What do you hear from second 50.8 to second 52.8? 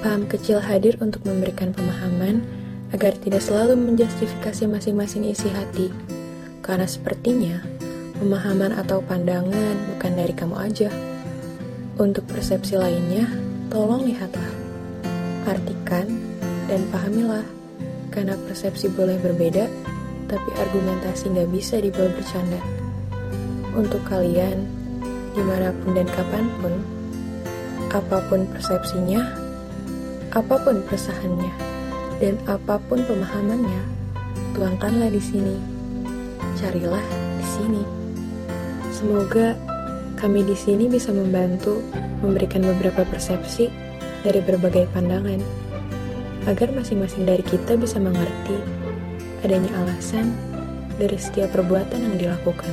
dari setiap perbuatan yang dilakukan.